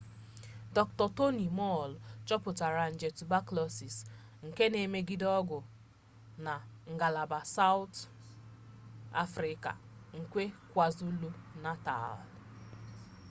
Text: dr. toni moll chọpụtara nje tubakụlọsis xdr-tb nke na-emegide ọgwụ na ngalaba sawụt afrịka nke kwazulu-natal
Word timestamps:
dr. 0.77 1.07
toni 1.17 1.47
moll 1.59 1.91
chọpụtara 2.27 2.85
nje 2.93 3.09
tubakụlọsis 3.17 3.95
xdr-tb 4.03 4.43
nke 4.47 4.63
na-emegide 4.71 5.27
ọgwụ 5.39 5.57
na 6.45 6.53
ngalaba 6.95 7.39
sawụt 7.55 7.95
afrịka 9.23 9.71
nke 10.19 10.43
kwazulu-natal 10.71 12.17